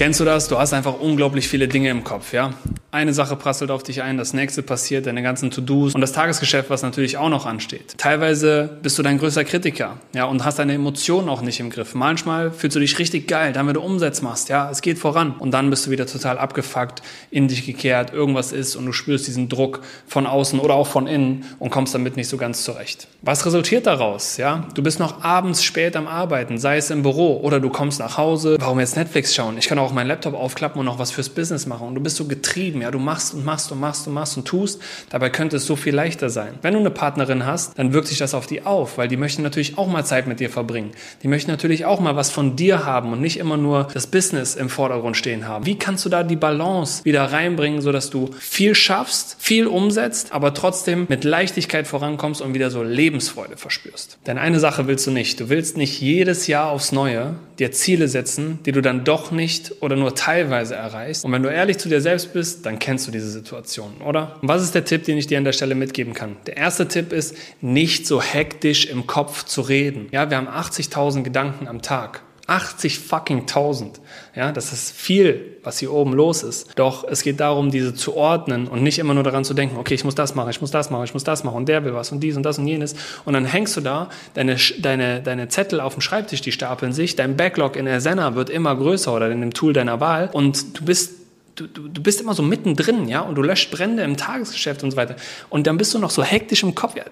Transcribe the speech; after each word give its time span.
Kennst 0.00 0.18
du 0.18 0.24
das? 0.24 0.48
Du 0.48 0.58
hast 0.58 0.72
einfach 0.72 0.98
unglaublich 0.98 1.46
viele 1.46 1.68
Dinge 1.68 1.90
im 1.90 2.04
Kopf, 2.04 2.32
ja? 2.32 2.54
Eine 2.92 3.14
Sache 3.14 3.36
prasselt 3.36 3.70
auf 3.70 3.84
dich 3.84 4.02
ein, 4.02 4.18
das 4.18 4.32
nächste 4.32 4.64
passiert, 4.64 5.06
deine 5.06 5.22
ganzen 5.22 5.52
To-Dos 5.52 5.94
und 5.94 6.00
das 6.00 6.10
Tagesgeschäft, 6.10 6.70
was 6.70 6.82
natürlich 6.82 7.18
auch 7.18 7.28
noch 7.28 7.46
ansteht. 7.46 7.94
Teilweise 7.98 8.68
bist 8.82 8.98
du 8.98 9.04
dein 9.04 9.16
größter 9.16 9.44
Kritiker, 9.44 9.98
ja, 10.12 10.24
und 10.24 10.44
hast 10.44 10.58
deine 10.58 10.74
Emotionen 10.74 11.28
auch 11.28 11.40
nicht 11.40 11.60
im 11.60 11.70
Griff. 11.70 11.94
Manchmal 11.94 12.50
fühlst 12.50 12.74
du 12.74 12.80
dich 12.80 12.98
richtig 12.98 13.28
geil, 13.28 13.52
dann 13.52 13.68
wenn 13.68 13.74
du 13.74 13.80
Umsatz 13.80 14.22
machst, 14.22 14.48
ja, 14.48 14.68
es 14.72 14.82
geht 14.82 14.98
voran 14.98 15.36
und 15.38 15.52
dann 15.52 15.70
bist 15.70 15.86
du 15.86 15.92
wieder 15.92 16.04
total 16.04 16.36
abgefuckt, 16.36 17.00
in 17.30 17.46
dich 17.46 17.64
gekehrt, 17.64 18.12
irgendwas 18.12 18.50
ist 18.50 18.74
und 18.74 18.86
du 18.86 18.92
spürst 18.92 19.28
diesen 19.28 19.48
Druck 19.48 19.82
von 20.08 20.26
außen 20.26 20.58
oder 20.58 20.74
auch 20.74 20.88
von 20.88 21.06
innen 21.06 21.44
und 21.60 21.70
kommst 21.70 21.94
damit 21.94 22.16
nicht 22.16 22.26
so 22.26 22.38
ganz 22.38 22.64
zurecht. 22.64 23.06
Was 23.22 23.46
resultiert 23.46 23.86
daraus, 23.86 24.36
ja? 24.36 24.66
Du 24.74 24.82
bist 24.82 24.98
noch 24.98 25.22
abends 25.22 25.62
spät 25.62 25.94
am 25.94 26.08
Arbeiten, 26.08 26.58
sei 26.58 26.78
es 26.78 26.90
im 26.90 27.04
Büro 27.04 27.38
oder 27.40 27.60
du 27.60 27.70
kommst 27.70 28.00
nach 28.00 28.18
Hause, 28.18 28.56
warum 28.58 28.80
jetzt 28.80 28.96
Netflix 28.96 29.32
schauen? 29.32 29.58
Ich 29.58 29.68
kann 29.68 29.78
auch 29.78 29.92
meinen 29.92 30.08
Laptop 30.08 30.34
aufklappen 30.34 30.80
und 30.80 30.86
noch 30.86 30.98
was 30.98 31.12
fürs 31.12 31.28
Business 31.28 31.66
machen 31.66 31.86
und 31.86 31.94
du 31.94 32.00
bist 32.00 32.16
so 32.16 32.24
getrieben 32.24 32.79
ja, 32.80 32.90
du 32.90 32.98
machst 32.98 33.34
und 33.34 33.44
machst 33.44 33.70
und 33.72 33.80
machst 33.80 34.06
und 34.06 34.14
machst 34.14 34.36
und 34.36 34.46
tust. 34.46 34.80
Dabei 35.10 35.30
könnte 35.30 35.56
es 35.56 35.66
so 35.66 35.76
viel 35.76 35.94
leichter 35.94 36.30
sein. 36.30 36.54
Wenn 36.62 36.74
du 36.74 36.80
eine 36.80 36.90
Partnerin 36.90 37.46
hast, 37.46 37.78
dann 37.78 37.92
wirkt 37.92 38.08
sich 38.08 38.18
das 38.18 38.34
auf 38.34 38.46
die 38.46 38.62
auf, 38.62 38.98
weil 38.98 39.08
die 39.08 39.16
möchten 39.16 39.42
natürlich 39.42 39.78
auch 39.78 39.86
mal 39.86 40.04
Zeit 40.04 40.26
mit 40.26 40.40
dir 40.40 40.50
verbringen. 40.50 40.92
Die 41.22 41.28
möchten 41.28 41.50
natürlich 41.50 41.84
auch 41.84 42.00
mal 42.00 42.16
was 42.16 42.30
von 42.30 42.56
dir 42.56 42.84
haben 42.84 43.12
und 43.12 43.20
nicht 43.20 43.38
immer 43.38 43.56
nur 43.56 43.88
das 43.92 44.06
Business 44.06 44.54
im 44.54 44.68
Vordergrund 44.68 45.16
stehen 45.16 45.46
haben. 45.46 45.66
Wie 45.66 45.78
kannst 45.78 46.04
du 46.04 46.08
da 46.08 46.22
die 46.22 46.36
Balance 46.36 47.04
wieder 47.04 47.24
reinbringen, 47.32 47.80
sodass 47.80 48.10
du 48.10 48.30
viel 48.38 48.74
schaffst, 48.74 49.36
viel 49.38 49.66
umsetzt, 49.66 50.32
aber 50.32 50.54
trotzdem 50.54 51.06
mit 51.08 51.24
Leichtigkeit 51.24 51.86
vorankommst 51.86 52.40
und 52.40 52.54
wieder 52.54 52.70
so 52.70 52.82
Lebensfreude 52.82 53.56
verspürst? 53.56 54.18
Denn 54.26 54.38
eine 54.38 54.60
Sache 54.60 54.86
willst 54.86 55.06
du 55.06 55.10
nicht. 55.10 55.40
Du 55.40 55.48
willst 55.48 55.76
nicht 55.76 56.00
jedes 56.00 56.46
Jahr 56.46 56.70
aufs 56.70 56.92
Neue 56.92 57.34
dir 57.60 57.70
Ziele 57.72 58.08
setzen, 58.08 58.58
die 58.64 58.72
du 58.72 58.80
dann 58.80 59.04
doch 59.04 59.30
nicht 59.30 59.82
oder 59.82 59.94
nur 59.94 60.14
teilweise 60.14 60.74
erreichst. 60.74 61.24
Und 61.24 61.32
wenn 61.32 61.42
du 61.42 61.50
ehrlich 61.50 61.78
zu 61.78 61.88
dir 61.88 62.00
selbst 62.00 62.32
bist, 62.32 62.64
dann 62.66 62.69
kennst 62.78 63.06
du 63.06 63.10
diese 63.10 63.30
Situation, 63.30 64.00
oder? 64.04 64.36
Und 64.40 64.48
was 64.48 64.62
ist 64.62 64.74
der 64.74 64.84
Tipp, 64.84 65.04
den 65.04 65.18
ich 65.18 65.26
dir 65.26 65.38
an 65.38 65.44
der 65.44 65.52
Stelle 65.52 65.74
mitgeben 65.74 66.14
kann? 66.14 66.36
Der 66.46 66.56
erste 66.56 66.88
Tipp 66.88 67.12
ist, 67.12 67.34
nicht 67.60 68.06
so 68.06 68.22
hektisch 68.22 68.86
im 68.86 69.06
Kopf 69.06 69.44
zu 69.44 69.62
reden. 69.62 70.08
Ja, 70.12 70.30
wir 70.30 70.36
haben 70.36 70.48
80.000 70.48 71.22
Gedanken 71.22 71.68
am 71.68 71.82
Tag. 71.82 72.22
80 72.50 72.98
fucking 72.98 73.40
1000. 73.40 74.00
Ja, 74.34 74.50
das 74.50 74.72
ist 74.72 74.90
viel, 74.90 75.58
was 75.62 75.78
hier 75.78 75.92
oben 75.92 76.12
los 76.12 76.42
ist. 76.42 76.76
Doch 76.76 77.04
es 77.08 77.22
geht 77.22 77.38
darum, 77.38 77.70
diese 77.70 77.94
zu 77.94 78.16
ordnen 78.16 78.66
und 78.66 78.82
nicht 78.82 78.98
immer 78.98 79.14
nur 79.14 79.22
daran 79.22 79.44
zu 79.44 79.54
denken, 79.54 79.76
okay, 79.76 79.94
ich 79.94 80.04
muss 80.04 80.16
das 80.16 80.34
machen, 80.34 80.50
ich 80.50 80.60
muss 80.60 80.72
das 80.72 80.90
machen, 80.90 81.04
ich 81.04 81.14
muss 81.14 81.22
das 81.22 81.44
machen 81.44 81.56
und 81.58 81.68
der 81.68 81.84
will 81.84 81.94
was 81.94 82.10
und 82.10 82.20
dies 82.20 82.36
und 82.36 82.42
das 82.42 82.58
und 82.58 82.66
jenes. 82.66 82.96
Und 83.24 83.34
dann 83.34 83.44
hängst 83.44 83.76
du 83.76 83.80
da, 83.80 84.08
deine, 84.34 84.56
deine, 84.80 85.22
deine 85.22 85.48
Zettel 85.48 85.80
auf 85.80 85.94
dem 85.94 86.00
Schreibtisch, 86.00 86.40
die 86.40 86.50
stapeln 86.50 86.92
sich, 86.92 87.14
dein 87.14 87.36
Backlog 87.36 87.76
in 87.76 87.84
der 87.84 88.00
Senna 88.00 88.34
wird 88.34 88.50
immer 88.50 88.74
größer 88.74 89.14
oder 89.14 89.30
in 89.30 89.40
dem 89.40 89.54
Tool 89.54 89.72
deiner 89.72 90.00
Wahl 90.00 90.28
und 90.32 90.80
du 90.80 90.84
bist 90.84 91.19
Du, 91.66 91.88
du, 91.88 92.02
bist 92.02 92.20
immer 92.20 92.34
so 92.34 92.42
mittendrin, 92.42 93.08
ja, 93.08 93.20
und 93.20 93.34
du 93.34 93.42
löscht 93.42 93.70
Brände 93.70 94.02
im 94.02 94.16
Tagesgeschäft 94.16 94.82
und 94.82 94.92
so 94.92 94.96
weiter. 94.96 95.16
Und 95.50 95.66
dann 95.66 95.76
bist 95.76 95.92
du 95.92 95.98
noch 95.98 96.10
so 96.10 96.22
hektisch 96.22 96.62
im 96.62 96.74
Kopf. 96.74 96.96
Ja. 96.96 97.04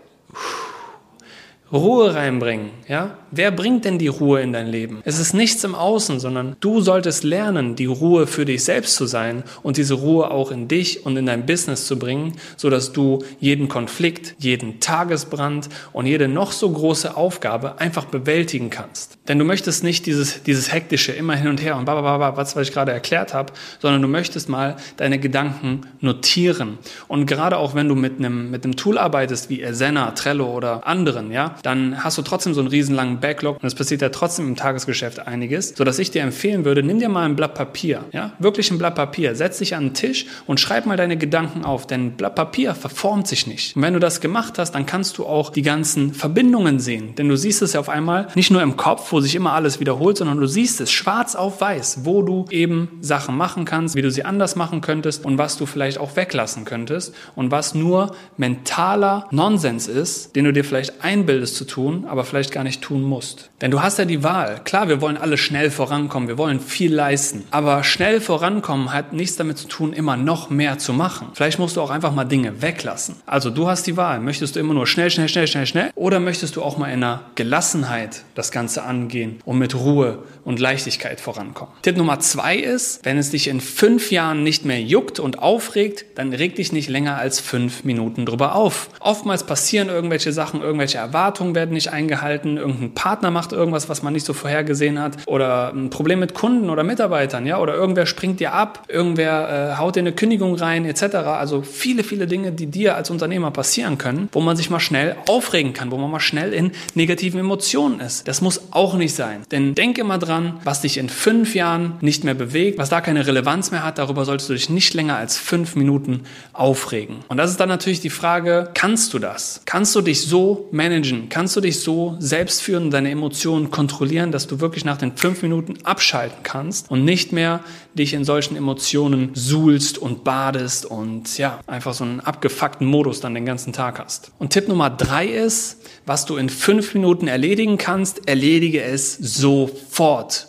Ruhe 1.72 2.14
reinbringen, 2.14 2.70
ja? 2.88 3.18
Wer 3.30 3.50
bringt 3.50 3.84
denn 3.84 3.98
die 3.98 4.08
Ruhe 4.08 4.40
in 4.40 4.54
dein 4.54 4.68
Leben? 4.68 5.02
Es 5.04 5.18
ist 5.18 5.34
nichts 5.34 5.62
im 5.62 5.74
Außen, 5.74 6.18
sondern 6.18 6.56
du 6.60 6.80
solltest 6.80 7.24
lernen, 7.24 7.76
die 7.76 7.84
Ruhe 7.84 8.26
für 8.26 8.46
dich 8.46 8.64
selbst 8.64 8.96
zu 8.96 9.04
sein 9.04 9.42
und 9.62 9.76
diese 9.76 9.92
Ruhe 9.92 10.30
auch 10.30 10.50
in 10.50 10.66
dich 10.66 11.04
und 11.04 11.14
in 11.18 11.26
dein 11.26 11.44
Business 11.44 11.86
zu 11.86 11.98
bringen, 11.98 12.32
so 12.56 12.70
dass 12.70 12.92
du 12.92 13.18
jeden 13.38 13.68
Konflikt, 13.68 14.34
jeden 14.38 14.80
Tagesbrand 14.80 15.68
und 15.92 16.06
jede 16.06 16.26
noch 16.26 16.52
so 16.52 16.70
große 16.70 17.18
Aufgabe 17.18 17.78
einfach 17.78 18.06
bewältigen 18.06 18.70
kannst. 18.70 19.18
Denn 19.28 19.38
du 19.38 19.44
möchtest 19.44 19.84
nicht 19.84 20.06
dieses, 20.06 20.42
dieses 20.44 20.72
hektische 20.72 21.12
immer 21.12 21.36
hin 21.36 21.48
und 21.48 21.62
her 21.62 21.76
und 21.76 21.84
babababa, 21.84 22.38
was, 22.38 22.56
was 22.56 22.68
ich 22.68 22.72
gerade 22.72 22.92
erklärt 22.92 23.34
habe, 23.34 23.52
sondern 23.78 24.00
du 24.00 24.08
möchtest 24.08 24.48
mal 24.48 24.76
deine 24.96 25.18
Gedanken 25.18 25.82
notieren. 26.00 26.78
Und 27.08 27.26
gerade 27.26 27.58
auch 27.58 27.74
wenn 27.74 27.88
du 27.88 27.94
mit 27.94 28.18
einem, 28.18 28.50
mit 28.50 28.64
einem 28.64 28.76
Tool 28.76 28.96
arbeitest 28.96 29.50
wie 29.50 29.62
Asana, 29.62 30.12
Trello 30.12 30.50
oder 30.50 30.86
anderen, 30.86 31.30
ja, 31.30 31.56
dann 31.62 32.02
hast 32.02 32.18
du 32.18 32.22
trotzdem 32.22 32.54
so 32.54 32.60
einen 32.60 32.68
riesenlangen 32.68 33.20
Backlog 33.20 33.62
und 33.62 33.66
es 33.66 33.74
passiert 33.74 34.02
ja 34.02 34.08
trotzdem 34.08 34.46
im 34.48 34.56
Tagesgeschäft 34.56 35.20
einiges, 35.20 35.74
sodass 35.76 35.98
ich 35.98 36.10
dir 36.10 36.22
empfehlen 36.22 36.64
würde, 36.64 36.82
nimm 36.82 36.98
dir 36.98 37.08
mal 37.08 37.24
ein 37.24 37.36
Blatt 37.36 37.54
Papier, 37.54 38.04
ja, 38.12 38.32
wirklich 38.38 38.70
ein 38.70 38.78
Blatt 38.78 38.94
Papier, 38.94 39.34
setz 39.34 39.58
dich 39.58 39.74
an 39.74 39.88
den 39.88 39.94
Tisch 39.94 40.26
und 40.46 40.60
schreib 40.60 40.86
mal 40.86 40.96
deine 40.96 41.16
Gedanken 41.16 41.64
auf, 41.64 41.86
denn 41.86 42.12
Blatt 42.12 42.34
Papier 42.34 42.74
verformt 42.74 43.26
sich 43.26 43.46
nicht. 43.46 43.76
Und 43.76 43.82
wenn 43.82 43.94
du 43.94 44.00
das 44.00 44.20
gemacht 44.20 44.58
hast, 44.58 44.72
dann 44.72 44.86
kannst 44.86 45.18
du 45.18 45.26
auch 45.26 45.50
die 45.50 45.62
ganzen 45.62 46.14
Verbindungen 46.14 46.80
sehen, 46.80 47.14
denn 47.16 47.28
du 47.28 47.36
siehst 47.36 47.62
es 47.62 47.72
ja 47.72 47.80
auf 47.80 47.88
einmal 47.88 48.28
nicht 48.34 48.50
nur 48.50 48.62
im 48.62 48.76
Kopf, 48.76 49.12
wo 49.12 49.20
sich 49.20 49.34
immer 49.34 49.52
alles 49.52 49.80
wiederholt, 49.80 50.16
sondern 50.16 50.38
du 50.38 50.46
siehst 50.46 50.80
es 50.80 50.90
schwarz 50.90 51.34
auf 51.34 51.60
weiß, 51.60 52.00
wo 52.04 52.22
du 52.22 52.46
eben 52.50 52.98
Sachen 53.00 53.36
machen 53.36 53.64
kannst, 53.64 53.94
wie 53.94 54.02
du 54.02 54.10
sie 54.10 54.24
anders 54.24 54.56
machen 54.56 54.80
könntest 54.80 55.24
und 55.24 55.38
was 55.38 55.56
du 55.56 55.66
vielleicht 55.66 55.98
auch 55.98 56.16
weglassen 56.16 56.64
könntest 56.64 57.14
und 57.34 57.50
was 57.50 57.74
nur 57.74 58.14
mentaler 58.36 59.28
Nonsens 59.30 59.88
ist, 59.88 60.36
den 60.36 60.44
du 60.44 60.52
dir 60.52 60.64
vielleicht 60.64 61.02
einbildest, 61.02 61.47
es 61.48 61.54
zu 61.54 61.64
tun, 61.64 62.06
aber 62.08 62.24
vielleicht 62.24 62.52
gar 62.52 62.64
nicht 62.64 62.82
tun 62.82 63.02
musst. 63.02 63.50
Denn 63.60 63.70
du 63.70 63.82
hast 63.82 63.98
ja 63.98 64.04
die 64.04 64.22
Wahl. 64.22 64.60
Klar, 64.64 64.88
wir 64.88 65.00
wollen 65.00 65.16
alle 65.16 65.36
schnell 65.36 65.70
vorankommen, 65.70 66.28
wir 66.28 66.38
wollen 66.38 66.60
viel 66.60 66.94
leisten. 66.94 67.44
Aber 67.50 67.82
schnell 67.84 68.20
vorankommen 68.20 68.92
hat 68.92 69.12
nichts 69.12 69.36
damit 69.36 69.58
zu 69.58 69.68
tun, 69.68 69.92
immer 69.92 70.16
noch 70.16 70.50
mehr 70.50 70.78
zu 70.78 70.92
machen. 70.92 71.28
Vielleicht 71.34 71.58
musst 71.58 71.76
du 71.76 71.80
auch 71.80 71.90
einfach 71.90 72.12
mal 72.12 72.24
Dinge 72.24 72.62
weglassen. 72.62 73.16
Also 73.26 73.50
du 73.50 73.68
hast 73.68 73.86
die 73.86 73.96
Wahl. 73.96 74.20
Möchtest 74.20 74.56
du 74.56 74.60
immer 74.60 74.74
nur 74.74 74.86
schnell, 74.86 75.10
schnell, 75.10 75.28
schnell, 75.28 75.46
schnell, 75.46 75.66
schnell? 75.66 75.90
Oder 75.94 76.20
möchtest 76.20 76.56
du 76.56 76.62
auch 76.62 76.78
mal 76.78 76.88
in 76.88 77.02
einer 77.02 77.22
Gelassenheit 77.34 78.22
das 78.34 78.50
Ganze 78.50 78.82
angehen 78.82 79.40
und 79.44 79.58
mit 79.58 79.74
Ruhe 79.74 80.18
und 80.44 80.60
Leichtigkeit 80.60 81.20
vorankommen? 81.20 81.74
Tipp 81.82 81.96
Nummer 81.96 82.20
zwei 82.20 82.56
ist, 82.56 83.04
wenn 83.04 83.18
es 83.18 83.30
dich 83.30 83.48
in 83.48 83.60
fünf 83.60 84.10
Jahren 84.10 84.42
nicht 84.42 84.64
mehr 84.64 84.80
juckt 84.80 85.18
und 85.20 85.38
aufregt, 85.40 86.04
dann 86.14 86.32
reg 86.32 86.56
dich 86.56 86.72
nicht 86.72 86.88
länger 86.88 87.16
als 87.16 87.40
fünf 87.40 87.84
Minuten 87.84 88.26
drüber 88.26 88.54
auf. 88.54 88.90
Oftmals 89.00 89.44
passieren 89.44 89.88
irgendwelche 89.88 90.32
Sachen, 90.32 90.60
irgendwelche 90.60 90.98
Erwartungen 90.98 91.37
Erwartungen 91.38 91.54
werden 91.54 91.72
nicht 91.72 91.92
eingehalten, 91.92 92.56
irgendein 92.56 92.94
Partner 92.94 93.30
macht 93.30 93.52
irgendwas, 93.52 93.88
was 93.88 94.02
man 94.02 94.12
nicht 94.12 94.26
so 94.26 94.32
vorhergesehen 94.32 95.00
hat 95.00 95.16
oder 95.26 95.72
ein 95.72 95.88
Problem 95.90 96.18
mit 96.18 96.34
Kunden 96.34 96.68
oder 96.68 96.82
Mitarbeitern, 96.82 97.46
ja, 97.46 97.58
oder 97.58 97.74
irgendwer 97.74 98.06
springt 98.06 98.40
dir 98.40 98.54
ab, 98.54 98.82
irgendwer 98.88 99.74
äh, 99.76 99.78
haut 99.78 99.94
dir 99.94 100.00
eine 100.00 100.12
Kündigung 100.12 100.56
rein, 100.56 100.84
etc. 100.84 101.02
Also 101.26 101.62
viele, 101.62 102.02
viele 102.02 102.26
Dinge, 102.26 102.50
die 102.50 102.66
dir 102.66 102.96
als 102.96 103.10
Unternehmer 103.10 103.52
passieren 103.52 103.98
können, 103.98 104.28
wo 104.32 104.40
man 104.40 104.56
sich 104.56 104.68
mal 104.68 104.80
schnell 104.80 105.14
aufregen 105.28 105.74
kann, 105.74 105.92
wo 105.92 105.96
man 105.96 106.10
mal 106.10 106.20
schnell 106.20 106.52
in 106.52 106.72
negativen 106.94 107.38
Emotionen 107.38 108.00
ist. 108.00 108.26
Das 108.26 108.40
muss 108.40 108.72
auch 108.72 108.94
nicht 108.94 109.14
sein. 109.14 109.42
Denn 109.52 109.74
denk 109.74 109.98
immer 109.98 110.18
dran, 110.18 110.54
was 110.64 110.80
dich 110.80 110.98
in 110.98 111.08
fünf 111.08 111.54
Jahren 111.54 111.94
nicht 112.00 112.24
mehr 112.24 112.34
bewegt, 112.34 112.78
was 112.78 112.88
da 112.88 113.00
keine 113.00 113.26
Relevanz 113.26 113.70
mehr 113.70 113.84
hat, 113.84 113.98
darüber 113.98 114.24
solltest 114.24 114.50
du 114.50 114.54
dich 114.54 114.70
nicht 114.70 114.94
länger 114.94 115.16
als 115.16 115.38
fünf 115.38 115.76
Minuten 115.76 116.24
aufregen. 116.52 117.18
Und 117.28 117.36
das 117.36 117.50
ist 117.52 117.60
dann 117.60 117.68
natürlich 117.68 118.00
die 118.00 118.10
Frage, 118.10 118.70
kannst 118.74 119.14
du 119.14 119.20
das? 119.20 119.62
Kannst 119.66 119.94
du 119.94 120.00
dich 120.00 120.22
so 120.22 120.68
managen? 120.72 121.27
Kannst 121.28 121.56
du 121.56 121.60
dich 121.60 121.80
so 121.80 122.16
selbst 122.18 122.62
führen 122.62 122.84
und 122.84 122.90
deine 122.90 123.10
Emotionen 123.10 123.70
kontrollieren, 123.70 124.32
dass 124.32 124.46
du 124.46 124.60
wirklich 124.60 124.84
nach 124.84 124.98
den 124.98 125.16
fünf 125.16 125.42
Minuten 125.42 125.74
abschalten 125.84 126.38
kannst 126.42 126.90
und 126.90 127.04
nicht 127.04 127.32
mehr 127.32 127.60
dich 127.94 128.14
in 128.14 128.24
solchen 128.24 128.56
Emotionen 128.56 129.30
suhlst 129.34 129.98
und 129.98 130.24
badest 130.24 130.86
und 130.86 131.38
ja, 131.38 131.60
einfach 131.66 131.94
so 131.94 132.04
einen 132.04 132.20
abgefuckten 132.20 132.86
Modus 132.86 133.20
dann 133.20 133.34
den 133.34 133.46
ganzen 133.46 133.72
Tag 133.72 133.98
hast. 133.98 134.32
Und 134.38 134.52
Tipp 134.52 134.68
Nummer 134.68 134.90
drei 134.90 135.26
ist, 135.26 135.78
was 136.06 136.24
du 136.26 136.36
in 136.36 136.48
fünf 136.48 136.94
Minuten 136.94 137.28
erledigen 137.28 137.78
kannst, 137.78 138.28
erledige 138.28 138.82
es 138.82 139.16
sofort. 139.16 140.48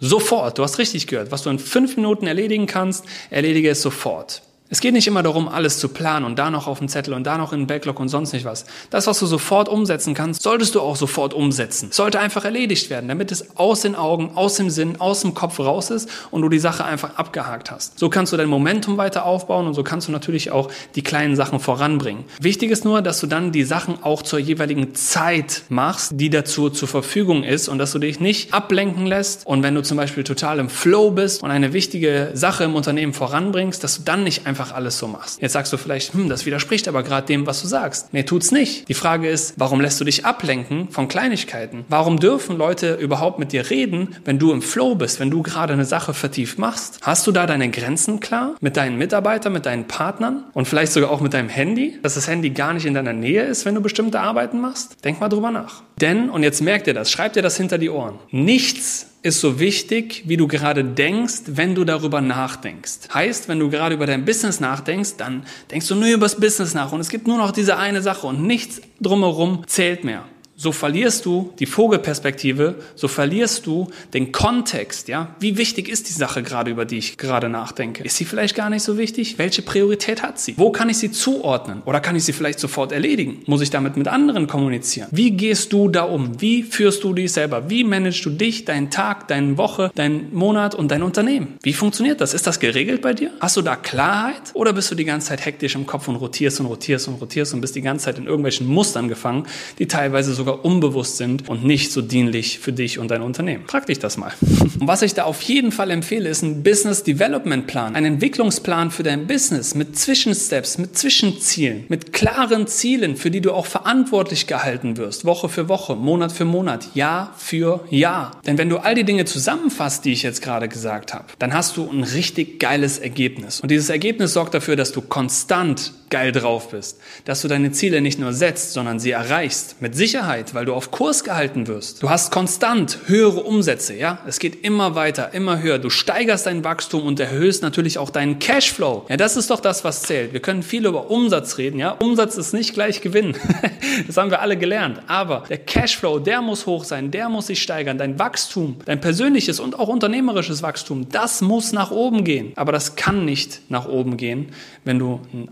Sofort, 0.00 0.58
du 0.58 0.62
hast 0.62 0.78
richtig 0.78 1.06
gehört. 1.06 1.32
Was 1.32 1.42
du 1.42 1.50
in 1.50 1.58
fünf 1.58 1.96
Minuten 1.96 2.26
erledigen 2.26 2.66
kannst, 2.66 3.04
erledige 3.30 3.70
es 3.70 3.82
sofort. 3.82 4.42
Es 4.70 4.80
geht 4.80 4.92
nicht 4.92 5.06
immer 5.06 5.22
darum, 5.22 5.48
alles 5.48 5.78
zu 5.78 5.88
planen 5.88 6.26
und 6.26 6.38
da 6.38 6.50
noch 6.50 6.66
auf 6.66 6.78
dem 6.78 6.88
Zettel 6.88 7.14
und 7.14 7.24
da 7.24 7.38
noch 7.38 7.54
in 7.54 7.60
den 7.60 7.66
Backlog 7.66 7.98
und 8.00 8.10
sonst 8.10 8.34
nicht 8.34 8.44
was. 8.44 8.66
Das, 8.90 9.06
was 9.06 9.18
du 9.18 9.24
sofort 9.24 9.66
umsetzen 9.66 10.12
kannst, 10.12 10.42
solltest 10.42 10.74
du 10.74 10.82
auch 10.82 10.96
sofort 10.96 11.32
umsetzen. 11.32 11.88
Sollte 11.90 12.20
einfach 12.20 12.44
erledigt 12.44 12.90
werden, 12.90 13.08
damit 13.08 13.32
es 13.32 13.56
aus 13.56 13.80
den 13.80 13.94
Augen, 13.94 14.32
aus 14.34 14.56
dem 14.56 14.68
Sinn, 14.68 15.00
aus 15.00 15.22
dem 15.22 15.32
Kopf 15.32 15.58
raus 15.58 15.88
ist 15.88 16.10
und 16.30 16.42
du 16.42 16.50
die 16.50 16.58
Sache 16.58 16.84
einfach 16.84 17.16
abgehakt 17.16 17.70
hast. 17.70 17.98
So 17.98 18.10
kannst 18.10 18.34
du 18.34 18.36
dein 18.36 18.50
Momentum 18.50 18.98
weiter 18.98 19.24
aufbauen 19.24 19.66
und 19.66 19.72
so 19.72 19.82
kannst 19.82 20.08
du 20.08 20.12
natürlich 20.12 20.50
auch 20.50 20.70
die 20.96 21.02
kleinen 21.02 21.34
Sachen 21.34 21.60
voranbringen. 21.60 22.24
Wichtig 22.38 22.70
ist 22.70 22.84
nur, 22.84 23.00
dass 23.00 23.20
du 23.20 23.26
dann 23.26 23.52
die 23.52 23.64
Sachen 23.64 24.02
auch 24.02 24.20
zur 24.20 24.38
jeweiligen 24.38 24.94
Zeit 24.94 25.62
machst, 25.70 26.12
die 26.16 26.28
dazu 26.28 26.68
zur 26.68 26.88
Verfügung 26.88 27.42
ist 27.42 27.68
und 27.68 27.78
dass 27.78 27.92
du 27.92 27.98
dich 27.98 28.20
nicht 28.20 28.52
ablenken 28.52 29.06
lässt 29.06 29.46
und 29.46 29.62
wenn 29.62 29.74
du 29.74 29.82
zum 29.82 29.96
Beispiel 29.96 30.24
total 30.24 30.58
im 30.58 30.68
Flow 30.68 31.10
bist 31.10 31.42
und 31.42 31.50
eine 31.50 31.72
wichtige 31.72 32.32
Sache 32.34 32.64
im 32.64 32.74
Unternehmen 32.74 33.14
voranbringst, 33.14 33.82
dass 33.82 33.96
du 33.96 34.02
dann 34.02 34.24
nicht 34.24 34.46
einfach 34.46 34.57
einfach 34.58 34.74
alles 34.74 34.98
so 34.98 35.06
machst. 35.06 35.40
Jetzt 35.40 35.52
sagst 35.52 35.72
du 35.72 35.76
vielleicht, 35.76 36.14
hm, 36.14 36.28
das 36.28 36.44
widerspricht 36.44 36.88
aber 36.88 37.02
gerade 37.02 37.26
dem, 37.26 37.46
was 37.46 37.62
du 37.62 37.68
sagst. 37.68 38.12
Nee, 38.12 38.24
tut's 38.24 38.50
nicht. 38.50 38.88
Die 38.88 38.94
Frage 38.94 39.28
ist, 39.28 39.54
warum 39.56 39.80
lässt 39.80 40.00
du 40.00 40.04
dich 40.04 40.24
ablenken 40.24 40.88
von 40.90 41.06
Kleinigkeiten? 41.06 41.84
Warum 41.88 42.18
dürfen 42.18 42.58
Leute 42.58 42.94
überhaupt 42.94 43.38
mit 43.38 43.52
dir 43.52 43.70
reden, 43.70 44.16
wenn 44.24 44.38
du 44.38 44.52
im 44.52 44.62
Flow 44.62 44.96
bist, 44.96 45.20
wenn 45.20 45.30
du 45.30 45.42
gerade 45.42 45.72
eine 45.72 45.84
Sache 45.84 46.12
vertieft 46.12 46.58
machst? 46.58 46.98
Hast 47.02 47.26
du 47.26 47.32
da 47.32 47.46
deine 47.46 47.70
Grenzen 47.70 48.18
klar? 48.18 48.56
Mit 48.60 48.76
deinen 48.76 48.98
Mitarbeitern, 48.98 49.52
mit 49.52 49.66
deinen 49.66 49.86
Partnern 49.86 50.44
und 50.54 50.66
vielleicht 50.66 50.92
sogar 50.92 51.10
auch 51.10 51.20
mit 51.20 51.34
deinem 51.34 51.48
Handy? 51.48 51.98
Dass 52.02 52.14
das 52.14 52.26
Handy 52.26 52.50
gar 52.50 52.74
nicht 52.74 52.86
in 52.86 52.94
deiner 52.94 53.12
Nähe 53.12 53.44
ist, 53.44 53.64
wenn 53.64 53.76
du 53.76 53.80
bestimmte 53.80 54.20
Arbeiten 54.20 54.60
machst? 54.60 55.04
Denk 55.04 55.20
mal 55.20 55.28
drüber 55.28 55.52
nach. 55.52 55.82
Denn, 56.00 56.30
und 56.30 56.42
jetzt 56.42 56.62
merkt 56.62 56.86
ihr 56.88 56.94
das, 56.94 57.10
schreibt 57.10 57.36
ihr 57.36 57.42
das 57.42 57.56
hinter 57.56 57.78
die 57.78 57.90
Ohren. 57.90 58.18
Nichts 58.30 59.06
ist 59.28 59.40
so 59.40 59.60
wichtig, 59.60 60.24
wie 60.26 60.36
du 60.36 60.48
gerade 60.48 60.84
denkst, 60.84 61.42
wenn 61.46 61.74
du 61.74 61.84
darüber 61.84 62.20
nachdenkst. 62.20 63.08
Heißt, 63.14 63.48
wenn 63.48 63.58
du 63.58 63.70
gerade 63.70 63.94
über 63.94 64.06
dein 64.06 64.24
Business 64.24 64.60
nachdenkst, 64.60 65.16
dann 65.16 65.44
denkst 65.70 65.86
du 65.88 65.94
nur 65.94 66.08
über 66.08 66.26
das 66.26 66.40
Business 66.40 66.74
nach 66.74 66.92
und 66.92 67.00
es 67.00 67.08
gibt 67.08 67.26
nur 67.26 67.38
noch 67.38 67.52
diese 67.52 67.76
eine 67.76 68.02
Sache 68.02 68.26
und 68.26 68.42
nichts 68.42 68.80
drumherum 69.00 69.62
zählt 69.66 70.04
mehr 70.04 70.24
so 70.60 70.72
verlierst 70.72 71.24
du 71.24 71.52
die 71.60 71.66
Vogelperspektive, 71.66 72.74
so 72.96 73.06
verlierst 73.06 73.64
du 73.64 73.86
den 74.12 74.32
Kontext, 74.32 75.06
ja? 75.06 75.36
Wie 75.38 75.56
wichtig 75.56 75.88
ist 75.88 76.08
die 76.08 76.12
Sache 76.12 76.42
gerade, 76.42 76.72
über 76.72 76.84
die 76.84 76.98
ich 76.98 77.16
gerade 77.16 77.48
nachdenke? 77.48 78.02
Ist 78.02 78.16
sie 78.16 78.24
vielleicht 78.24 78.56
gar 78.56 78.68
nicht 78.68 78.82
so 78.82 78.98
wichtig? 78.98 79.38
Welche 79.38 79.62
Priorität 79.62 80.20
hat 80.20 80.40
sie? 80.40 80.54
Wo 80.58 80.72
kann 80.72 80.88
ich 80.88 80.98
sie 80.98 81.12
zuordnen? 81.12 81.82
Oder 81.84 82.00
kann 82.00 82.16
ich 82.16 82.24
sie 82.24 82.32
vielleicht 82.32 82.58
sofort 82.58 82.90
erledigen? 82.90 83.42
Muss 83.46 83.60
ich 83.60 83.70
damit 83.70 83.96
mit 83.96 84.08
anderen 84.08 84.48
kommunizieren? 84.48 85.06
Wie 85.12 85.30
gehst 85.30 85.72
du 85.72 85.88
da 85.88 86.02
um? 86.02 86.40
Wie 86.40 86.64
führst 86.64 87.04
du 87.04 87.14
dich 87.14 87.32
selber? 87.32 87.70
Wie 87.70 87.84
managst 87.84 88.24
du 88.24 88.30
dich, 88.30 88.64
deinen 88.64 88.90
Tag, 88.90 89.28
deine 89.28 89.58
Woche, 89.58 89.92
deinen 89.94 90.34
Monat 90.34 90.74
und 90.74 90.90
dein 90.90 91.04
Unternehmen? 91.04 91.56
Wie 91.62 91.72
funktioniert 91.72 92.20
das? 92.20 92.34
Ist 92.34 92.48
das 92.48 92.58
geregelt 92.58 93.00
bei 93.02 93.14
dir? 93.14 93.30
Hast 93.38 93.56
du 93.56 93.62
da 93.62 93.76
Klarheit? 93.76 94.42
Oder 94.54 94.72
bist 94.72 94.90
du 94.90 94.96
die 94.96 95.04
ganze 95.04 95.28
Zeit 95.28 95.46
hektisch 95.46 95.76
im 95.76 95.86
Kopf 95.86 96.08
und 96.08 96.16
rotierst 96.16 96.58
und 96.58 96.66
rotierst 96.66 97.06
und 97.06 97.14
rotierst 97.14 97.54
und 97.54 97.60
bist 97.60 97.76
die 97.76 97.82
ganze 97.82 98.06
Zeit 98.06 98.18
in 98.18 98.26
irgendwelchen 98.26 98.66
Mustern 98.66 99.06
gefangen, 99.06 99.46
die 99.78 99.86
teilweise 99.86 100.34
sogar 100.34 100.47
sogar 100.48 100.64
unbewusst 100.64 101.18
sind 101.18 101.48
und 101.48 101.64
nicht 101.64 101.92
so 101.92 102.00
dienlich 102.00 102.58
für 102.58 102.72
dich 102.72 102.98
und 102.98 103.10
dein 103.10 103.22
Unternehmen. 103.22 103.64
Frag 103.66 103.86
dich 103.86 103.98
das 103.98 104.16
mal. 104.16 104.32
Und 104.40 104.80
was 104.86 105.02
ich 105.02 105.12
da 105.12 105.24
auf 105.24 105.42
jeden 105.42 105.72
Fall 105.72 105.90
empfehle, 105.90 106.28
ist 106.28 106.42
ein 106.42 106.62
Business 106.62 107.02
Development 107.02 107.66
Plan, 107.66 107.94
ein 107.94 108.04
Entwicklungsplan 108.04 108.90
für 108.90 109.02
dein 109.02 109.26
Business 109.26 109.74
mit 109.74 109.98
Zwischensteps, 109.98 110.78
mit 110.78 110.96
Zwischenzielen, 110.96 111.84
mit 111.88 112.12
klaren 112.12 112.66
Zielen, 112.66 113.16
für 113.16 113.30
die 113.30 113.42
du 113.42 113.52
auch 113.52 113.66
verantwortlich 113.66 114.46
gehalten 114.46 114.96
wirst, 114.96 115.26
Woche 115.26 115.48
für 115.50 115.68
Woche, 115.68 115.96
Monat 115.96 116.32
für 116.32 116.46
Monat, 116.46 116.94
Jahr 116.94 117.34
für 117.36 117.84
Jahr. 117.90 118.40
Denn 118.46 118.56
wenn 118.56 118.70
du 118.70 118.78
all 118.78 118.94
die 118.94 119.04
Dinge 119.04 119.26
zusammenfasst, 119.26 120.04
die 120.06 120.12
ich 120.12 120.22
jetzt 120.22 120.40
gerade 120.40 120.68
gesagt 120.68 121.12
habe, 121.12 121.26
dann 121.38 121.52
hast 121.52 121.76
du 121.76 121.88
ein 121.90 122.04
richtig 122.04 122.58
geiles 122.58 122.98
Ergebnis. 122.98 123.60
Und 123.60 123.70
dieses 123.70 123.90
Ergebnis 123.90 124.32
sorgt 124.32 124.54
dafür, 124.54 124.76
dass 124.76 124.92
du 124.92 125.02
konstant 125.02 125.92
geil 126.10 126.32
drauf 126.32 126.70
bist, 126.70 127.00
dass 127.24 127.42
du 127.42 127.48
deine 127.48 127.72
Ziele 127.72 128.00
nicht 128.00 128.18
nur 128.18 128.32
setzt, 128.32 128.72
sondern 128.72 128.98
sie 128.98 129.10
erreichst. 129.10 129.80
Mit 129.80 129.94
Sicherheit, 129.94 130.54
weil 130.54 130.64
du 130.64 130.74
auf 130.74 130.90
Kurs 130.90 131.24
gehalten 131.24 131.66
wirst. 131.66 132.02
Du 132.02 132.10
hast 132.10 132.32
konstant 132.32 132.98
höhere 133.06 133.42
Umsätze, 133.42 133.94
ja? 133.94 134.18
Es 134.26 134.38
geht 134.38 134.64
immer 134.64 134.94
weiter, 134.94 135.34
immer 135.34 135.60
höher. 135.60 135.78
Du 135.78 135.90
steigerst 135.90 136.46
dein 136.46 136.64
Wachstum 136.64 137.02
und 137.06 137.20
erhöhst 137.20 137.62
natürlich 137.62 137.98
auch 137.98 138.10
deinen 138.10 138.38
Cashflow. 138.38 139.06
Ja, 139.08 139.16
das 139.16 139.36
ist 139.36 139.50
doch 139.50 139.60
das, 139.60 139.84
was 139.84 140.02
zählt. 140.02 140.32
Wir 140.32 140.40
können 140.40 140.62
viel 140.62 140.86
über 140.86 141.10
Umsatz 141.10 141.58
reden, 141.58 141.78
ja? 141.78 141.90
Umsatz 141.92 142.36
ist 142.36 142.52
nicht 142.52 142.74
gleich 142.74 143.00
Gewinn. 143.00 143.34
das 144.06 144.16
haben 144.16 144.30
wir 144.30 144.40
alle 144.40 144.56
gelernt. 144.56 145.02
Aber 145.06 145.44
der 145.48 145.58
Cashflow, 145.58 146.18
der 146.18 146.42
muss 146.42 146.66
hoch 146.66 146.84
sein, 146.84 147.10
der 147.10 147.28
muss 147.28 147.48
sich 147.48 147.62
steigern. 147.62 147.98
Dein 147.98 148.18
Wachstum, 148.18 148.76
dein 148.84 149.00
persönliches 149.00 149.60
und 149.60 149.78
auch 149.78 149.88
unternehmerisches 149.88 150.62
Wachstum, 150.62 151.08
das 151.10 151.40
muss 151.40 151.72
nach 151.72 151.90
oben 151.90 152.24
gehen. 152.24 152.52
Aber 152.56 152.72
das 152.72 152.96
kann 152.96 153.24
nicht 153.24 153.60
nach 153.68 153.86
oben 153.86 154.16
gehen, 154.16 154.48
wenn 154.84 154.98
du 154.98 155.20
einen 155.32 155.48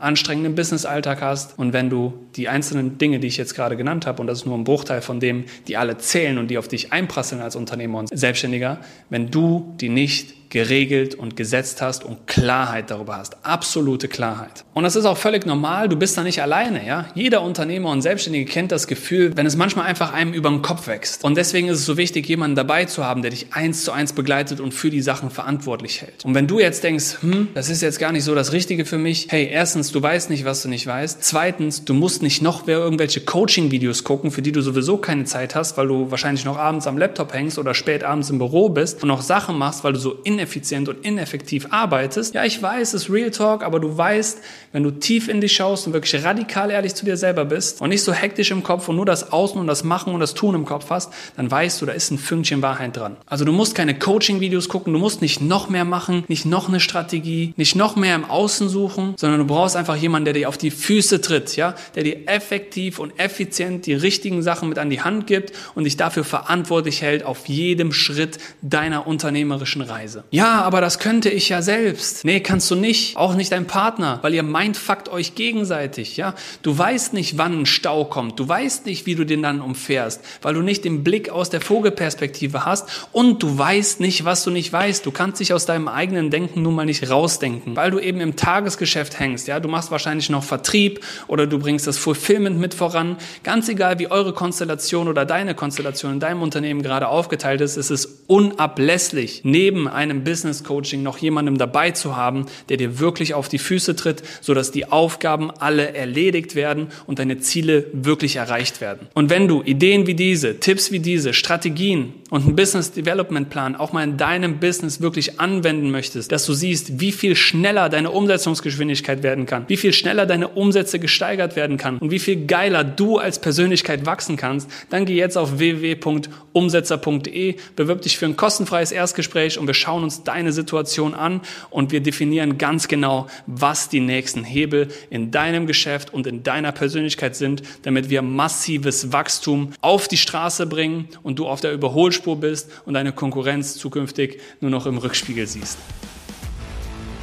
anstrengenden 0.47 0.55
Business-Alltag 0.55 1.21
hast 1.21 1.59
und 1.59 1.73
wenn 1.73 1.91
du 1.91 2.15
die 2.37 2.49
einzelnen 2.49 2.99
Dinge, 2.99 3.19
die 3.19 3.27
ich 3.27 3.37
jetzt 3.37 3.55
gerade 3.55 3.77
genannt 3.77 4.07
habe, 4.07 4.21
und 4.21 4.27
das 4.27 4.39
ist 4.39 4.47
nur 4.47 4.57
ein 4.57 4.65
Bruchteil 4.65 5.03
von 5.03 5.21
dem, 5.21 5.45
die 5.67 5.77
alle 5.77 5.99
zählen 5.99 6.39
und 6.39 6.49
die 6.49 6.59
auf 6.59 6.69
dich 6.69 6.93
einprasseln 6.93 7.43
als 7.43 7.57
Unternehmer 7.57 7.99
und 7.99 8.09
Selbstständiger, 8.17 8.79
wenn 9.11 9.31
du 9.31 9.75
die 9.81 9.89
nicht 9.89 10.46
geregelt 10.51 11.15
und 11.15 11.37
gesetzt 11.37 11.83
hast 11.83 12.05
und 12.05 12.27
Klarheit 12.27 12.91
darüber 12.91 13.17
hast. 13.17 13.37
Absolute 13.43 14.09
Klarheit. 14.09 14.65
Und 14.75 14.85
das 14.85 14.97
ist 14.97 15.05
auch 15.05 15.17
völlig 15.17 15.47
normal. 15.47 15.89
Du 15.89 15.97
bist 15.97 16.17
da 16.17 16.23
nicht 16.23 16.43
alleine, 16.43 16.87
ja? 16.87 17.07
Jeder 17.15 17.43
Unternehmer 17.43 17.91
und 17.91 18.03
Selbstständige 18.03 18.45
kennt 18.45 18.73
das 18.73 18.87
Gefühl, 18.87 19.37
wenn 19.37 19.47
es 19.47 19.57
manchmal 19.57 19.87
einfach 19.87 20.13
einem 20.13 20.33
über 20.33 20.51
den 20.51 20.63
Kopf 20.63 20.87
wächst. 20.87 21.25
Und 21.25 21.37
deswegen 21.37 21.69
ist 21.69 21.79
es 21.79 21.87
so 21.87 21.97
wichtig, 21.97 22.29
jemanden 22.29 22.57
dabei 22.57 22.85
zu 22.85 23.05
haben, 23.05 23.23
der 23.23 23.31
dich 23.31 23.49
eins 23.53 23.85
zu 23.85 23.93
eins 23.93 24.13
begleitet 24.13 24.61
und 24.61 24.73
für 24.73 24.91
die 24.91 25.01
Sachen 25.01 25.31
verantwortlich 25.31 26.03
hält. 26.03 26.25
Und 26.25 26.35
wenn 26.35 26.47
du 26.47 26.61
jetzt 26.61 26.85
denkst, 26.85 27.23
hm, 27.23 27.49
das 27.55 27.69
ist 27.69 27.83
jetzt 27.83 27.99
gar 27.99 28.13
nicht 28.13 28.25
so 28.25 28.35
das 28.35 28.53
Richtige 28.53 28.85
für 28.85 28.99
mich. 28.99 29.29
Hey, 29.31 29.49
erstens, 29.51 29.93
du 29.93 30.03
weißt 30.03 30.31
nicht, 30.31 30.45
was 30.45 30.63
du 30.63 30.69
nicht 30.69 30.87
weißt. 30.87 31.23
Zweitens, 31.23 31.85
du 31.85 31.95
musst 31.95 32.23
nicht 32.23 32.43
noch 32.43 32.67
irgendwelche 32.69 33.21
Coaching-Videos 33.21 34.05
gucken, 34.05 34.31
für 34.31 34.43
die 34.43 34.53
du 34.53 34.61
sowieso 34.61 34.99
keine 34.99 35.25
Zeit 35.25 35.55
hast, 35.55 35.77
weil 35.77 35.89
du 35.89 36.11
wahrscheinlich 36.11 36.45
noch 36.45 36.59
abends 36.59 36.87
am 36.87 36.99
Laptop 36.99 37.33
hängst 37.33 37.59
oder 37.59 37.75
spät 37.75 38.05
abends 38.05 38.31
im 38.31 38.39
Büro 38.39 38.69
bist 38.69 39.03
und 39.03 39.09
noch 39.09 39.23
Sachen 39.23 39.59
machst, 39.59 39.85
weil 39.85 39.93
du 39.93 39.99
so 39.99 40.13
in 40.25 40.36
ineffizient 40.37 40.89
und 40.91 41.05
ineffektiv 41.05 41.69
arbeitest. 41.71 42.35
Ja, 42.35 42.45
ich 42.45 42.61
weiß, 42.63 42.93
es 42.93 43.05
ist 43.05 43.11
Real 43.11 43.31
Talk, 43.31 43.63
aber 43.63 43.81
du 43.81 43.97
weißt, 43.97 44.43
wenn 44.73 44.83
du 44.83 44.91
tief 44.91 45.29
in 45.29 45.41
dich 45.41 45.55
schaust 45.55 45.87
und 45.87 45.95
wirklich 45.95 46.23
radikal 46.23 46.71
ehrlich 46.71 46.95
zu 46.95 47.07
dir 47.07 47.17
selber 47.17 47.47
bist 47.47 47.81
und 47.81 47.89
nicht 47.89 48.03
so 48.03 48.13
hektisch 48.13 48.51
im 48.51 48.63
Kopf 48.63 48.89
und 48.89 48.97
nur 48.97 49.07
das 49.07 49.33
Außen 49.33 49.59
und 49.59 49.67
das 49.67 49.83
Machen 49.83 50.13
und 50.13 50.21
das 50.21 50.35
Tun 50.35 50.55
im 50.55 50.67
Kopf 50.67 50.91
hast, 50.91 51.11
dann 51.37 51.51
weißt 51.51 51.81
du, 51.81 51.87
da 51.87 51.93
ist 51.93 52.11
ein 52.11 52.19
Fünkchen 52.19 52.61
Wahrheit 52.61 52.97
dran. 52.97 53.17
Also 53.25 53.47
du 53.47 53.53
musst 53.53 53.75
keine 53.75 53.99
Coaching-Videos 53.99 54.69
gucken, 54.69 54.93
du 54.93 54.99
musst 54.99 55.23
nicht 55.23 55.41
noch 55.41 55.71
mehr 55.71 55.87
machen, 55.87 56.25
nicht 56.29 56.45
noch 56.45 56.69
eine 56.69 56.81
Strategie, 56.81 57.55
nicht 57.57 57.75
noch 57.75 57.97
mehr 57.97 58.15
im 58.15 58.27
Außen 58.27 58.69
suchen, 58.69 59.15
sondern 59.17 59.41
du 59.41 59.47
brauchst 59.47 59.77
einfach 59.77 59.97
jemanden, 59.97 60.27
der 60.27 60.35
dir 60.35 60.49
auf 60.51 60.59
die 60.59 60.71
Füße 60.71 61.23
tritt, 61.23 61.57
ja, 61.57 61.75
der 61.95 62.03
dir 62.03 62.29
effektiv 62.29 62.99
und 62.99 63.19
effizient 63.19 63.87
die 63.87 63.95
richtigen 63.95 64.43
Sachen 64.43 64.69
mit 64.69 64.79
an 64.79 64.91
die 64.91 65.01
Hand 65.01 65.27
gibt 65.27 65.53
und 65.75 65.85
dich 65.85 65.97
dafür 65.97 66.25
verantwortlich 66.25 67.01
hält 67.01 67.25
auf 67.25 67.47
jedem 67.47 67.93
Schritt 67.93 68.39
deiner 68.61 69.07
unternehmerischen 69.07 69.81
Reise. 69.81 70.25
Ja, 70.31 70.63
aber 70.63 70.81
das 70.81 70.99
könnte 70.99 71.31
ich 71.31 71.49
ja 71.49 71.63
selbst. 71.63 72.25
Nee, 72.25 72.41
kannst 72.41 72.69
du 72.71 72.75
nicht. 72.75 73.17
Auch 73.17 73.35
nicht 73.35 73.53
dein 73.53 73.67
Partner, 73.67 74.19
weil 74.23 74.35
ihr 74.35 74.43
mindfuckt 74.43 75.09
euch 75.09 75.37
gegenseitig, 75.37 76.17
ja. 76.17 76.35
Du 76.63 76.77
weißt 76.77 77.13
nicht, 77.13 77.39
wann 77.39 77.61
ein 77.61 77.67
Stau 77.67 78.05
kommt. 78.05 78.41
Du 78.41 78.49
weißt 78.49 78.87
nicht, 78.87 79.07
wie 79.07 79.15
du 79.15 79.25
den 79.25 79.43
dann 79.43 79.61
umfährst, 79.61 80.21
weil 80.43 80.55
du 80.55 80.63
nicht 80.63 80.85
den 80.85 81.05
Blick 81.05 81.31
aus 81.31 81.49
der 81.49 81.61
Vogelperspektive 81.61 82.65
hast 82.65 83.09
und 83.13 83.43
du 83.43 83.57
weißt 83.57 84.01
nicht, 84.01 84.25
was 84.25 84.43
du 84.43 84.51
nicht 84.51 84.73
weißt. 84.73 85.07
Du 85.07 85.13
kannst 85.13 85.41
dich 85.41 85.53
aus 85.53 85.65
deinem 85.65 85.87
eigenen 85.87 86.31
Denken 86.31 86.63
nun 86.63 86.75
mal 86.75 86.87
nicht 86.87 87.09
rausdenken, 87.09 87.77
weil 87.77 87.93
du 87.93 88.01
eben 88.01 88.21
im 88.21 88.35
Tagesgeschäft 88.35 89.21
hängst, 89.21 89.47
ja. 89.47 89.61
Du 89.61 89.69
machst 89.69 89.93
wahrscheinlich 89.93 90.29
noch 90.29 90.43
Vertrieb 90.43 91.05
oder 91.29 91.47
du 91.47 91.61
bringst 91.61 91.87
das 91.87 91.99
Fulfillment 91.99 92.59
mit 92.59 92.75
voran. 92.75 93.17
Ganz 93.45 93.69
egal, 93.69 94.01
wie 94.01 94.11
eure 94.11 94.33
Konstellation 94.33 95.07
oder 95.07 95.25
deine 95.25 95.55
Konstellation 95.55 96.15
in 96.15 96.21
deinem 96.21 96.43
Unternehmen 96.43 96.83
gerade 96.83 97.09
aufgeteilt 97.09 97.61
ist, 97.61 97.77
ist 97.77 97.91
es 97.91 98.25
unablässlich, 98.27 99.43
neben 99.45 99.87
einem 99.87 100.16
Business 100.25 100.65
Coaching 100.65 101.03
noch 101.03 101.19
jemandem 101.19 101.59
dabei 101.59 101.91
zu 101.91 102.17
haben, 102.17 102.47
der 102.69 102.77
dir 102.77 102.99
wirklich 102.99 103.35
auf 103.35 103.49
die 103.49 103.59
Füße 103.59 103.97
tritt, 103.97 104.23
sodass 104.41 104.71
die 104.71 104.87
Aufgaben 104.91 105.51
alle 105.51 105.95
erledigt 105.95 106.55
werden 106.55 106.89
und 107.07 107.19
deine 107.19 107.39
Ziele 107.39 107.87
wirklich 107.93 108.37
erreicht 108.37 108.81
werden. 108.81 109.09
Und 109.15 109.31
wenn 109.31 109.49
du 109.49 109.63
Ideen 109.63 110.07
wie 110.07 110.15
diese, 110.15 110.61
Tipps 110.61 110.91
wie 110.91 111.01
diese, 111.01 111.33
Strategien 111.33 112.15
und 112.31 112.45
einen 112.45 112.57
Business 112.57 112.93
Development 112.93 113.51
Plan 113.51 113.77
auch 113.77 113.93
mal 113.93 114.03
in 114.03 114.17
deinem 114.17 114.59
Business 114.59 115.01
wirklich 115.01 115.39
anwenden 115.41 115.91
möchtest, 115.91 116.33
dass 116.33 116.45
du 116.47 116.55
siehst, 116.55 117.01
wie 117.01 117.13
viel 117.13 117.37
schneller 117.37 117.89
deine 117.89 118.11
Umsetzungsgeschwindigkeit 118.11 119.23
werden 119.23 119.47
kann, 119.47 119.65
wie 119.69 119.77
viel 119.77 119.93
schneller 119.93 120.27
deine 120.27 120.49
Umsätze 120.49 120.99
gesteigert 120.99 121.57
werden 121.57 121.77
kann 121.77 121.99
und 121.99 122.11
wie 122.11 122.19
viel 122.19 122.47
geiler 122.47 122.85
du 122.85 123.19
als 123.19 123.39
Persönlichkeit 123.39 124.07
wachsen 124.07 124.37
kannst, 124.37 124.71
dann 124.91 125.05
geh 125.05 125.15
jetzt 125.15 125.37
auf 125.37 125.59
www.umsetzer.de, 125.59 127.57
bewirb 127.77 128.03
dich 128.03 128.19
für 128.19 128.27
ein 128.27 128.37
kostenfreies 128.37 128.93
Erstgespräch 128.93 129.59
und 129.59 129.67
wir 129.67 129.75
schauen 129.75 130.05
uns 130.07 130.23
deine 130.23 130.53
Situation 130.53 131.15
an 131.15 131.41
und 131.71 131.93
wir 131.93 132.01
definieren 132.01 132.59
ganz 132.59 132.89
genau, 132.89 133.27
was 133.47 133.89
die 133.89 134.01
nächsten 134.01 134.45
Hebel 134.45 134.89
in 135.11 135.31
deinem 135.31 135.67
Geschäft 135.67 136.15
und 136.15 136.27
in 136.27 136.43
deiner 136.43 136.73
Persönlichkeit 136.73 137.35
sind, 137.35 137.63
damit 137.83 138.09
wir 138.09 138.23
massives 138.23 139.13
Wachstum 139.13 139.73
auf 139.81 140.07
die 140.09 140.17
Straße 140.17 140.67
bringen 140.67 141.09
und 141.23 141.39
du 141.39 141.47
auf 141.47 141.61
der 141.61 141.73
Überholspur 141.73 142.37
bist 142.37 142.71
und 142.85 142.95
deine 142.95 143.13
Konkurrenz 143.13 143.77
zukünftig 143.77 144.41
nur 144.61 144.71
noch 144.71 144.87
im 144.87 144.99
Rückspiegel 144.99 145.47
siehst. 145.47 145.79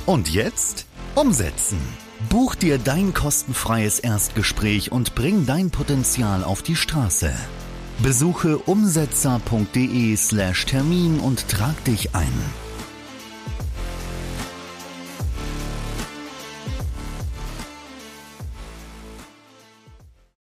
Und 0.05 0.29
jetzt 0.29 0.85
Umsetzen. 1.15 1.79
Buch 2.29 2.55
dir 2.55 2.77
dein 2.77 3.13
kostenfreies 3.13 3.99
Erstgespräch 3.99 4.91
und 4.91 5.13
bring 5.13 5.45
dein 5.45 5.69
Potenzial 5.69 6.43
auf 6.43 6.61
die 6.61 6.75
Straße. 6.75 7.31
Besuche 8.01 8.57
umsetzer.de/termin 8.57 10.17
slash 10.17 10.65
und 11.21 11.47
trag 11.47 11.83
dich 11.85 12.15
ein. 12.15 12.62